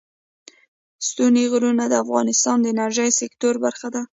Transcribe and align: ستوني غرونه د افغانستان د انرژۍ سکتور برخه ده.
ستوني 1.07 1.43
غرونه 1.51 1.83
د 1.89 1.93
افغانستان 2.03 2.57
د 2.61 2.65
انرژۍ 2.73 3.09
سکتور 3.21 3.53
برخه 3.65 3.87
ده. 3.95 4.01